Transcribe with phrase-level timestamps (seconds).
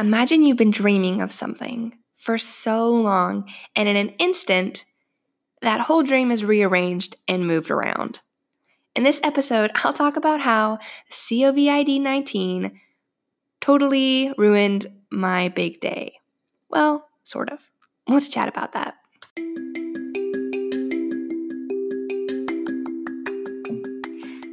[0.00, 4.86] Imagine you've been dreaming of something for so long, and in an instant,
[5.60, 8.22] that whole dream is rearranged and moved around.
[8.96, 10.78] In this episode, I'll talk about how
[11.10, 12.80] COVID 19
[13.60, 16.14] totally ruined my big day.
[16.70, 17.58] Well, sort of.
[18.08, 18.94] Let's chat about that.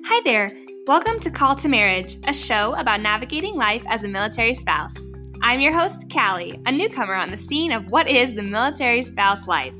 [0.08, 0.52] Hi there.
[0.88, 5.08] Welcome to Call to Marriage, a show about navigating life as a military spouse.
[5.48, 9.48] I'm your host, Callie, a newcomer on the scene of what is the military spouse
[9.48, 9.74] life.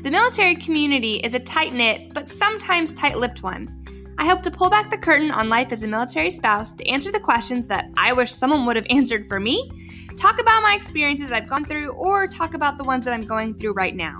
[0.00, 4.14] The military community is a tight knit, but sometimes tight lipped one.
[4.16, 7.10] I hope to pull back the curtain on life as a military spouse to answer
[7.10, 9.68] the questions that I wish someone would have answered for me,
[10.16, 13.54] talk about my experiences I've gone through, or talk about the ones that I'm going
[13.54, 14.18] through right now.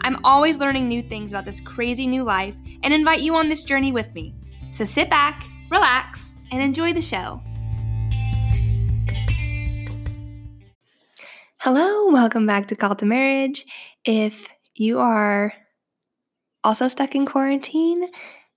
[0.00, 3.62] I'm always learning new things about this crazy new life and invite you on this
[3.62, 4.34] journey with me.
[4.72, 7.40] So sit back, relax, and enjoy the show.
[11.60, 13.66] Hello, welcome back to Call to Marriage.
[14.04, 15.52] If you are
[16.62, 18.06] also stuck in quarantine,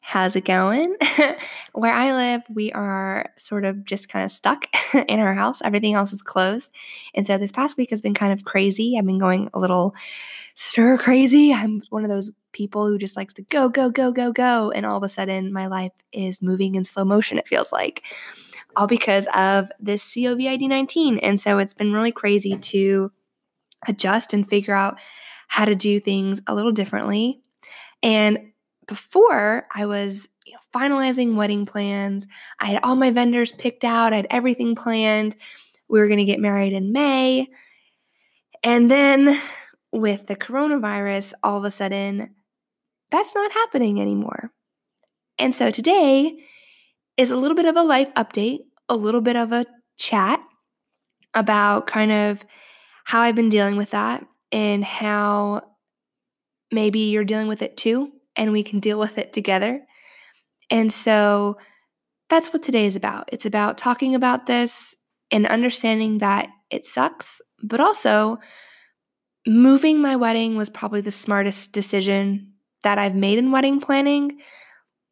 [0.01, 0.95] how's it going?
[1.73, 4.67] Where I live, we are sort of just kind of stuck
[5.07, 5.63] in our house.
[5.63, 6.71] Everything else is closed.
[7.15, 8.95] And so this past week has been kind of crazy.
[8.95, 9.95] I've been going a little
[10.53, 11.51] stir crazy.
[11.51, 14.69] I'm one of those people who just likes to go, go, go, go, go.
[14.69, 18.03] And all of a sudden, my life is moving in slow motion, it feels like
[18.75, 21.17] all because of this COVID 19.
[21.19, 23.11] And so it's been really crazy to
[23.87, 24.99] adjust and figure out
[25.47, 27.41] how to do things a little differently.
[28.01, 28.51] And
[28.87, 32.27] before I was you know, finalizing wedding plans,
[32.59, 35.35] I had all my vendors picked out, I had everything planned.
[35.89, 37.47] We were going to get married in May.
[38.63, 39.41] And then
[39.91, 42.35] with the coronavirus, all of a sudden,
[43.09, 44.51] that's not happening anymore.
[45.37, 46.45] And so today
[47.21, 49.63] is a little bit of a life update, a little bit of a
[49.97, 50.41] chat
[51.35, 52.43] about kind of
[53.05, 55.61] how I've been dealing with that and how
[56.71, 59.81] maybe you're dealing with it too, and we can deal with it together.
[60.71, 61.57] And so
[62.27, 63.29] that's what today is about.
[63.31, 64.95] It's about talking about this
[65.29, 68.39] and understanding that it sucks, but also
[69.45, 74.39] moving my wedding was probably the smartest decision that I've made in wedding planning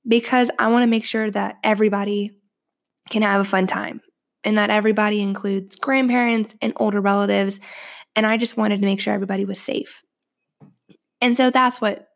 [0.09, 2.31] because I want to make sure that everybody
[3.09, 4.01] can have a fun time
[4.43, 7.59] and that everybody includes grandparents and older relatives.
[8.15, 10.03] And I just wanted to make sure everybody was safe.
[11.21, 12.09] And so that's what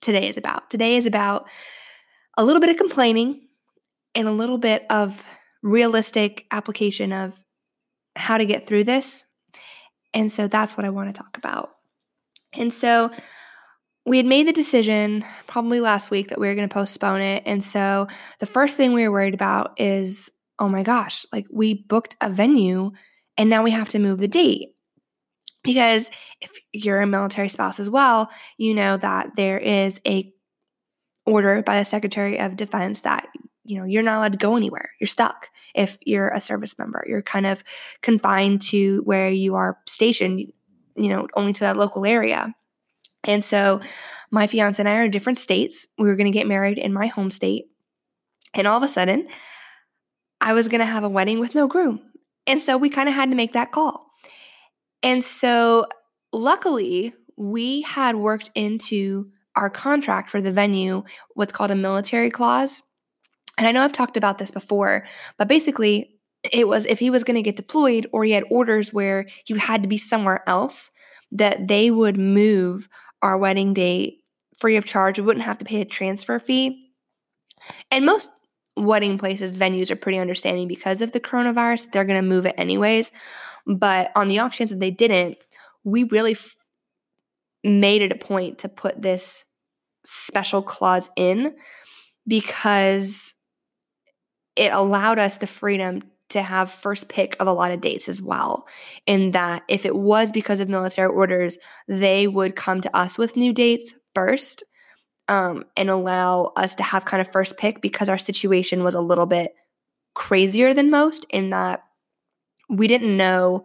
[0.00, 0.70] today is about.
[0.70, 1.46] Today is about
[2.36, 3.42] a little bit of complaining
[4.14, 5.22] and a little bit of
[5.62, 7.44] realistic application of
[8.16, 9.24] how to get through this.
[10.12, 11.70] And so that's what I want to talk about.
[12.52, 13.10] And so
[14.06, 17.42] we had made the decision probably last week that we were going to postpone it.
[17.46, 18.06] And so
[18.38, 22.30] the first thing we were worried about is oh my gosh, like we booked a
[22.30, 22.92] venue
[23.36, 24.68] and now we have to move the date.
[25.62, 26.10] Because
[26.40, 30.30] if you're a military spouse as well, you know that there is a
[31.26, 33.26] order by the Secretary of Defense that
[33.64, 34.90] you know you're not allowed to go anywhere.
[35.00, 37.02] You're stuck if you're a service member.
[37.08, 37.64] You're kind of
[38.02, 40.52] confined to where you are stationed,
[40.96, 42.54] you know, only to that local area.
[43.24, 43.80] And so
[44.30, 45.86] my fiance and I are in different states.
[45.98, 47.66] We were going to get married in my home state.
[48.52, 49.28] And all of a sudden,
[50.40, 52.00] I was going to have a wedding with no groom.
[52.46, 54.06] And so we kind of had to make that call.
[55.02, 55.86] And so
[56.32, 61.04] luckily, we had worked into our contract for the venue
[61.34, 62.82] what's called a military clause.
[63.56, 65.06] And I know I've talked about this before,
[65.38, 66.10] but basically,
[66.52, 69.56] it was if he was going to get deployed or he had orders where he
[69.58, 70.90] had to be somewhere else,
[71.32, 72.88] that they would move
[73.24, 74.20] our wedding date
[74.56, 75.18] free of charge.
[75.18, 76.90] We wouldn't have to pay a transfer fee.
[77.90, 78.30] And most
[78.76, 81.90] wedding places, venues are pretty understanding because of the coronavirus.
[81.90, 83.10] They're going to move it anyways.
[83.66, 85.38] But on the off chance that they didn't,
[85.84, 86.54] we really f-
[87.64, 89.44] made it a point to put this
[90.04, 91.54] special clause in
[92.26, 93.34] because
[94.54, 96.02] it allowed us the freedom
[96.34, 98.66] to have first pick of a lot of dates as well.
[99.06, 103.36] In that if it was because of military orders, they would come to us with
[103.36, 104.62] new dates first
[105.28, 109.00] um, and allow us to have kind of first pick because our situation was a
[109.00, 109.54] little bit
[110.14, 111.82] crazier than most in that
[112.68, 113.64] we didn't know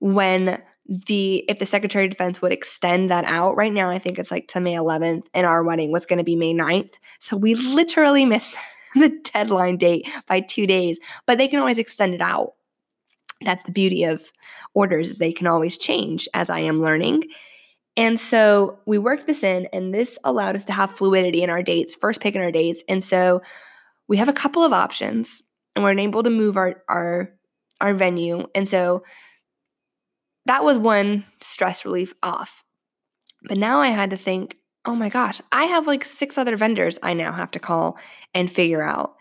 [0.00, 4.18] when the if the secretary of defense would extend that out right now i think
[4.18, 7.36] it's like to may 11th and our wedding was going to be may 9th so
[7.36, 8.52] we literally missed
[9.00, 12.52] the deadline date by two days but they can always extend it out
[13.44, 14.30] that's the beauty of
[14.74, 17.22] orders is they can always change as i am learning
[17.96, 21.62] and so we worked this in, and this allowed us to have fluidity in our
[21.62, 22.82] dates, first pick in our dates.
[22.88, 23.42] And so
[24.08, 25.42] we have a couple of options,
[25.76, 27.34] and we're able to move our our
[27.80, 28.46] our venue.
[28.54, 29.02] And so
[30.46, 32.64] that was one stress relief off.
[33.44, 36.98] But now I had to think, oh my gosh, I have like six other vendors
[37.02, 37.98] I now have to call
[38.34, 39.14] and figure out.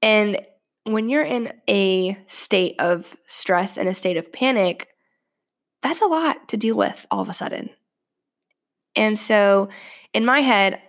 [0.00, 0.40] And
[0.84, 4.88] when you're in a state of stress and a state of panic,
[5.80, 7.70] that's a lot to deal with all of a sudden.
[8.94, 9.68] And so
[10.12, 10.80] in my head,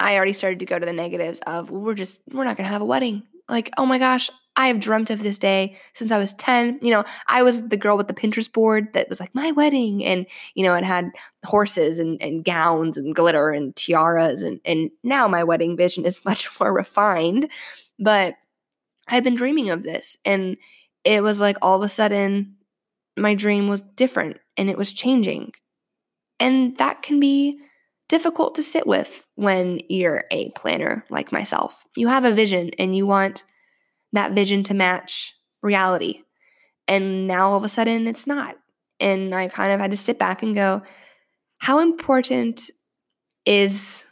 [0.00, 2.68] I already started to go to the negatives of well, we're just we're not gonna
[2.68, 3.24] have a wedding.
[3.48, 6.80] Like, oh my gosh, I have dreamt of this day since I was 10.
[6.82, 10.04] You know, I was the girl with the Pinterest board that was like my wedding.
[10.04, 11.12] And, you know, it had
[11.46, 14.42] horses and, and gowns and glitter and tiaras.
[14.42, 17.48] And, and now my wedding vision is much more refined.
[18.00, 18.34] But
[19.06, 20.18] I've been dreaming of this.
[20.24, 20.56] And
[21.04, 22.56] it was like all of a sudden
[23.16, 25.52] my dream was different and it was changing.
[26.40, 27.60] And that can be
[28.08, 31.84] difficult to sit with when you're a planner like myself.
[31.94, 33.44] You have a vision and you want
[34.12, 36.22] that vision to match reality.
[36.86, 38.56] And now all of a sudden it's not.
[39.00, 40.82] And I kind of had to sit back and go,
[41.58, 42.70] how important
[43.44, 44.04] is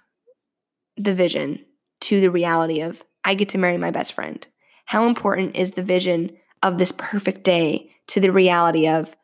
[0.97, 1.65] the vision
[2.03, 4.47] to the reality of I get to marry my best friend?
[4.85, 9.17] How important is the vision of this perfect day to the reality of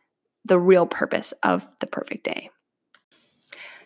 [0.44, 2.50] the real purpose of the perfect day?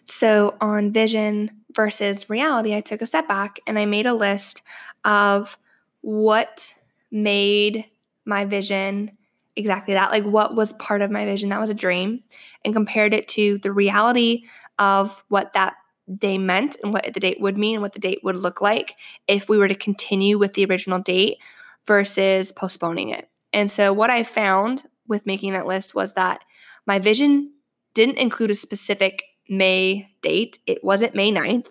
[0.05, 4.63] So, on vision versus reality, I took a step back and I made a list
[5.05, 5.59] of
[6.01, 6.73] what
[7.11, 7.87] made
[8.25, 9.17] my vision
[9.55, 12.23] exactly that like what was part of my vision that was a dream
[12.65, 14.45] and compared it to the reality
[14.79, 15.75] of what that
[16.15, 18.97] day meant and what the date would mean and what the date would look like
[19.27, 21.39] if we were to continue with the original date
[21.87, 23.29] versus postponing it.
[23.53, 26.45] And so what I found with making that list was that
[26.87, 27.53] my vision
[27.95, 30.59] didn't include a specific May date.
[30.67, 31.67] It wasn't May 9th.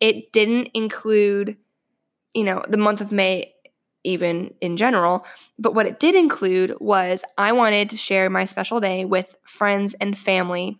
[0.00, 1.56] It didn't include,
[2.34, 3.54] you know, the month of May
[4.04, 5.26] even in general.
[5.58, 9.94] But what it did include was I wanted to share my special day with friends
[10.00, 10.78] and family.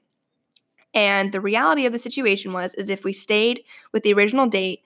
[0.95, 3.63] And the reality of the situation was is if we stayed
[3.93, 4.83] with the original date,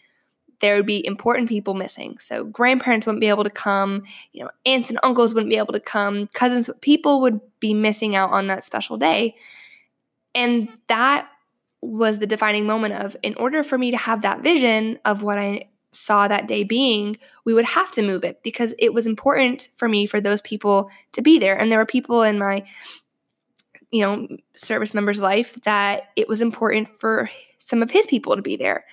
[0.61, 2.17] there would be important people missing.
[2.19, 5.73] So grandparents wouldn't be able to come, you know, aunts and uncles wouldn't be able
[5.73, 9.35] to come, cousins, people would be missing out on that special day.
[10.35, 11.29] And that
[11.83, 15.37] was the defining moment of in order for me to have that vision of what
[15.37, 19.69] I saw that day being, we would have to move it because it was important
[19.77, 21.57] for me for those people to be there.
[21.57, 22.65] And there were people in my,
[23.91, 28.43] you know, service member's life that it was important for some of his people to
[28.43, 28.85] be there.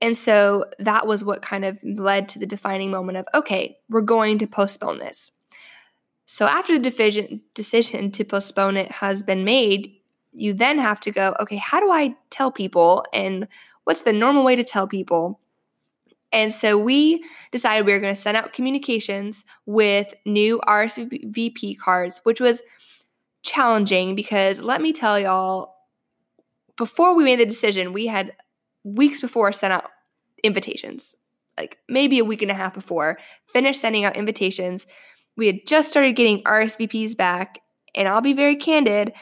[0.00, 4.02] And so that was what kind of led to the defining moment of, okay, we're
[4.02, 5.30] going to postpone this.
[6.26, 9.94] So after the decision, decision to postpone it has been made,
[10.32, 13.46] you then have to go, okay, how do I tell people and
[13.84, 15.38] what's the normal way to tell people
[16.34, 22.20] and so we decided we were going to send out communications with new RSVP cards,
[22.24, 22.60] which was
[23.42, 25.76] challenging because let me tell y'all,
[26.76, 28.32] before we made the decision, we had
[28.82, 29.90] weeks before sent out
[30.42, 31.14] invitations,
[31.56, 33.16] like maybe a week and a half before,
[33.52, 34.88] finished sending out invitations.
[35.36, 37.60] We had just started getting RSVPs back.
[37.94, 39.12] And I'll be very candid,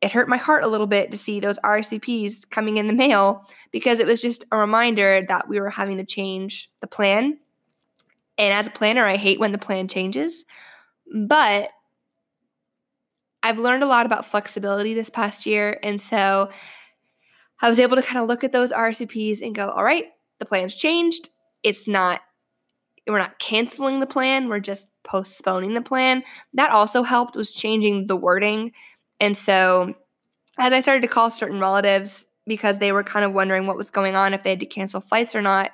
[0.00, 3.48] it hurt my heart a little bit to see those RSVPs coming in the mail
[3.72, 7.38] because it was just a reminder that we were having to change the plan.
[8.38, 10.44] And as a planner, I hate when the plan changes.
[11.12, 11.70] But
[13.42, 15.78] I've learned a lot about flexibility this past year.
[15.82, 16.50] And so
[17.62, 20.06] I was able to kind of look at those RSVPs and go, all right,
[20.40, 21.30] the plan's changed.
[21.62, 22.20] It's not,
[23.08, 26.22] we're not canceling the plan, we're just postponing the plan.
[26.52, 28.72] That also helped was changing the wording
[29.20, 29.94] and so,
[30.58, 33.90] as I started to call certain relatives because they were kind of wondering what was
[33.90, 35.70] going on, if they had to cancel flights or not,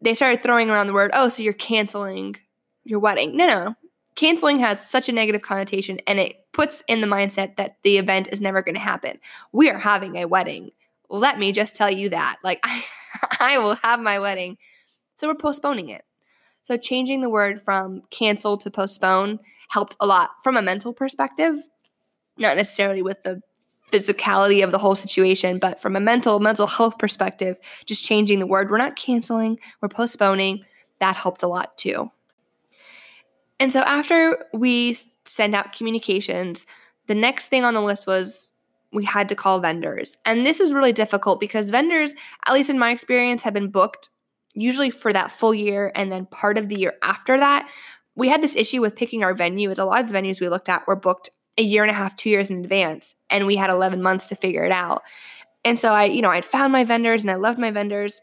[0.00, 2.36] they started throwing around the word, oh, so you're canceling
[2.84, 3.36] your wedding.
[3.36, 3.74] No, no.
[4.14, 8.28] Canceling has such a negative connotation and it puts in the mindset that the event
[8.30, 9.18] is never going to happen.
[9.52, 10.70] We are having a wedding.
[11.10, 12.36] Let me just tell you that.
[12.42, 12.84] Like, I,
[13.40, 14.56] I will have my wedding.
[15.18, 16.04] So, we're postponing it.
[16.62, 19.40] So, changing the word from cancel to postpone
[19.70, 21.56] helped a lot from a mental perspective
[22.38, 23.40] not necessarily with the
[23.92, 28.46] physicality of the whole situation, but from a mental mental health perspective, just changing the
[28.46, 28.70] word.
[28.70, 30.64] We're not canceling, we're postponing.
[30.98, 32.10] That helped a lot too.
[33.60, 36.66] And so after we send out communications,
[37.06, 38.52] the next thing on the list was
[38.92, 40.16] we had to call vendors.
[40.24, 42.14] And this was really difficult because vendors,
[42.46, 44.08] at least in my experience, have been booked
[44.54, 47.68] usually for that full year and then part of the year after that.
[48.14, 50.48] We had this issue with picking our venue as a lot of the venues we
[50.48, 53.56] looked at were booked a year and a half, two years in advance, and we
[53.56, 55.02] had 11 months to figure it out.
[55.64, 58.20] And so I, you know, I'd found my vendors and I loved my vendors.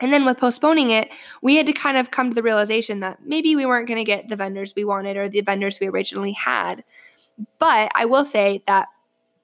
[0.00, 1.12] And then with postponing it,
[1.42, 4.04] we had to kind of come to the realization that maybe we weren't going to
[4.04, 6.84] get the vendors we wanted or the vendors we originally had.
[7.58, 8.88] But I will say that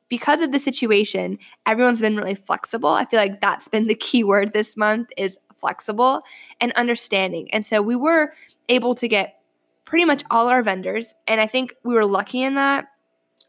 [0.08, 2.90] because of the situation, everyone's been really flexible.
[2.90, 6.22] I feel like that's been the key word this month is flexible
[6.60, 7.52] and understanding.
[7.52, 8.34] And so we were
[8.68, 9.40] able to get
[9.84, 11.14] pretty much all our vendors.
[11.26, 12.86] And I think we were lucky in that.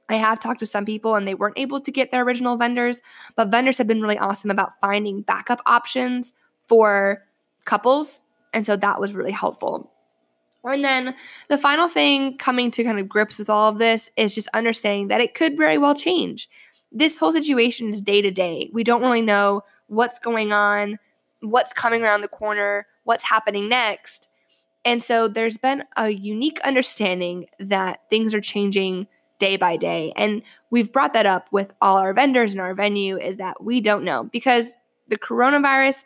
[0.10, 3.02] I have talked to some people and they weren't able to get their original vendors,
[3.36, 6.34] but vendors have been really awesome about finding backup options
[6.68, 7.24] for
[7.66, 8.20] couples.
[8.54, 9.92] And so that was really helpful.
[10.64, 11.16] And then
[11.48, 15.10] the final thing coming to kind of grips with all of this is just understanding
[15.10, 16.50] that it could very well change.
[16.92, 18.70] This whole situation is day to day.
[18.74, 20.98] We don't really know what's going on,
[21.42, 24.28] what's coming around the corner, what's happening next.
[24.84, 29.08] And so there's been a unique understanding that things are changing
[29.39, 30.13] day by day.
[30.15, 33.82] And we've brought that up with all our vendors and our venue is that we
[33.82, 34.77] don't know because
[35.08, 36.04] the coronavirus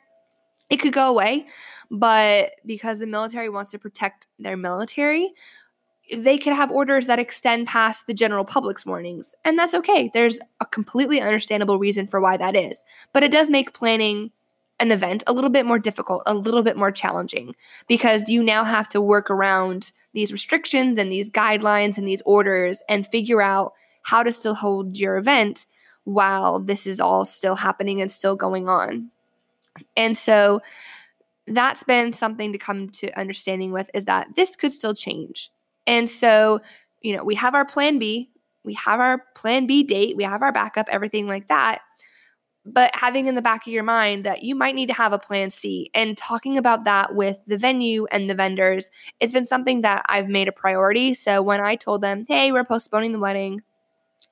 [0.69, 1.48] it could go away,
[1.89, 5.33] but because the military wants to protect their military,
[6.15, 9.36] they could have orders that extend past the general public's warnings.
[9.43, 10.09] And that's okay.
[10.13, 12.83] There's a completely understandable reason for why that is.
[13.13, 14.31] But it does make planning
[14.79, 17.53] an event a little bit more difficult, a little bit more challenging
[17.88, 22.81] because you now have to work around these restrictions and these guidelines and these orders
[22.89, 23.73] and figure out
[24.03, 25.65] how to still hold your event
[26.03, 29.11] while this is all still happening and still going on.
[29.95, 30.61] And so
[31.47, 35.51] that's been something to come to understanding with is that this could still change.
[35.87, 36.61] And so,
[37.01, 38.29] you know, we have our plan B,
[38.63, 41.81] we have our plan B date, we have our backup, everything like that.
[42.65, 45.19] But having in the back of your mind that you might need to have a
[45.19, 49.81] plan C and talking about that with the venue and the vendors, it's been something
[49.81, 51.13] that I've made a priority.
[51.13, 53.61] So when I told them, hey, we're postponing the wedding,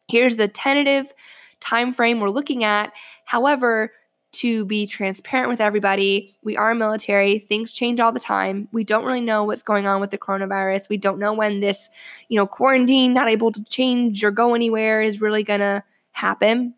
[0.08, 1.14] here's the tentative
[1.60, 2.94] time frame we're looking at.
[3.26, 3.92] However,
[4.34, 6.38] to be transparent with everybody.
[6.44, 7.40] We are military.
[7.40, 8.68] Things change all the time.
[8.72, 10.90] We don't really know what's going on with the coronavirus.
[10.90, 11.90] We don't know when this,
[12.30, 16.76] you know, quarantine, not able to change or go anywhere is really going to happen.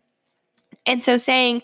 [0.86, 1.62] And so saying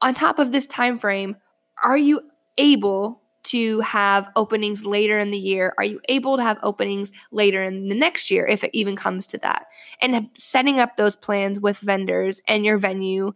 [0.00, 1.36] on top of this time frame,
[1.82, 2.20] are you
[2.56, 5.72] able to have openings later in the year?
[5.78, 9.26] Are you able to have openings later in the next year if it even comes
[9.28, 9.66] to that?
[10.02, 13.32] And setting up those plans with vendors and your venue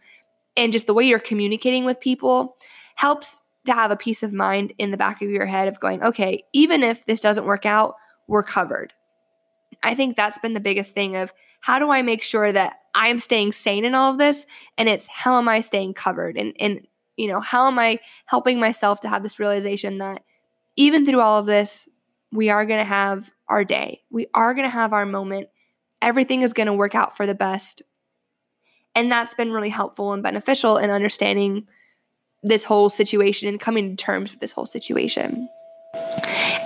[0.57, 2.57] and just the way you're communicating with people
[2.97, 6.03] helps to have a peace of mind in the back of your head of going,
[6.03, 7.95] okay, even if this doesn't work out,
[8.27, 8.93] we're covered.
[9.83, 13.19] I think that's been the biggest thing of how do I make sure that I'm
[13.19, 16.87] staying sane in all of this and it's how am I staying covered and and
[17.17, 20.23] you know, how am I helping myself to have this realization that
[20.77, 21.89] even through all of this,
[22.31, 24.03] we are going to have our day.
[24.11, 25.49] We are going to have our moment.
[26.01, 27.83] Everything is going to work out for the best
[28.95, 31.67] and that's been really helpful and beneficial in understanding
[32.43, 35.49] this whole situation and coming to terms with this whole situation.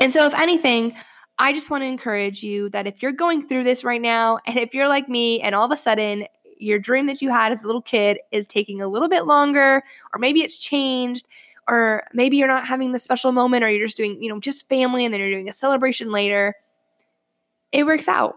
[0.01, 0.95] And so, if anything,
[1.39, 4.59] I just want to encourage you that if you're going through this right now, and
[4.59, 6.27] if you're like me, and all of a sudden
[6.59, 9.83] your dream that you had as a little kid is taking a little bit longer,
[10.13, 11.27] or maybe it's changed,
[11.69, 14.69] or maybe you're not having the special moment, or you're just doing, you know, just
[14.69, 16.55] family and then you're doing a celebration later,
[17.73, 18.37] it works out.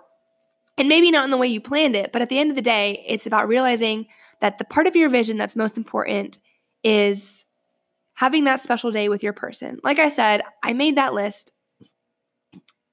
[0.77, 2.61] And maybe not in the way you planned it, but at the end of the
[2.61, 4.07] day, it's about realizing
[4.39, 6.39] that the part of your vision that's most important
[6.83, 7.45] is
[8.13, 9.79] having that special day with your person.
[9.83, 11.51] Like I said, I made that list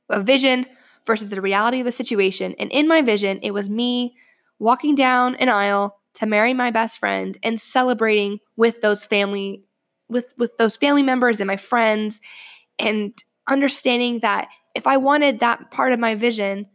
[0.09, 0.67] of vision
[1.05, 2.55] versus the reality of the situation.
[2.59, 4.17] And in my vision, it was me
[4.59, 9.63] walking down an aisle to marry my best friend and celebrating with those family
[10.09, 12.21] with with those family members and my friends
[12.79, 13.13] and
[13.49, 16.67] understanding that if I wanted that part of my vision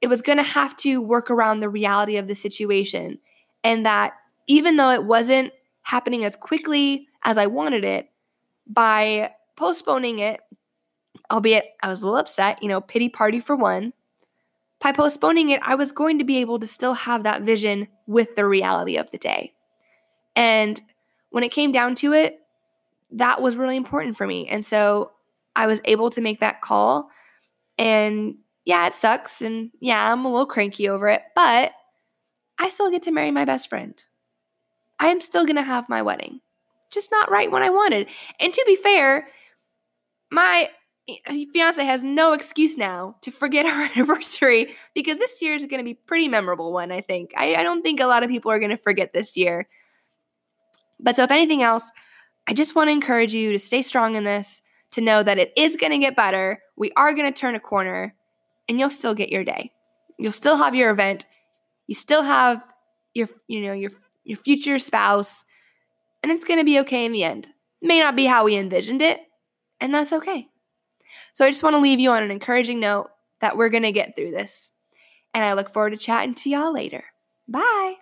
[0.00, 3.18] it was going to have to work around the reality of the situation.
[3.64, 4.12] And that
[4.46, 8.08] even though it wasn't happening as quickly as I wanted it,
[8.66, 10.40] by postponing it,
[11.30, 13.92] albeit I was a little upset, you know, pity party for one.
[14.80, 18.36] By postponing it, I was going to be able to still have that vision with
[18.36, 19.52] the reality of the day.
[20.36, 20.80] And
[21.30, 22.38] when it came down to it,
[23.10, 24.46] that was really important for me.
[24.46, 25.12] And so
[25.56, 27.10] I was able to make that call
[27.78, 29.40] and yeah, it sucks.
[29.40, 31.72] And yeah, I'm a little cranky over it, but
[32.58, 33.94] I still get to marry my best friend.
[35.00, 36.40] I am still going to have my wedding.
[36.90, 38.08] Just not right when I wanted.
[38.38, 39.28] And to be fair,
[40.30, 40.70] my
[41.52, 45.84] fiance has no excuse now to forget our anniversary because this year is going to
[45.84, 47.32] be pretty memorable one, I think.
[47.36, 49.68] I, I don't think a lot of people are going to forget this year.
[51.00, 51.90] But so, if anything else,
[52.48, 54.62] I just want to encourage you to stay strong in this,
[54.92, 56.60] to know that it is going to get better.
[56.76, 58.14] We are going to turn a corner
[58.68, 59.72] and you'll still get your day.
[60.18, 61.26] You'll still have your event.
[61.86, 62.62] You still have
[63.14, 63.92] your, you know, your
[64.24, 65.44] your future spouse,
[66.22, 67.48] and it's going to be okay in the end.
[67.80, 69.20] may not be how we envisioned it,
[69.80, 70.48] and that's okay.
[71.34, 73.10] So I just want to leave you on an encouraging note
[73.40, 74.72] that we're going to get through this.
[75.34, 77.04] And I look forward to chatting to y'all later.
[77.46, 77.94] Bye.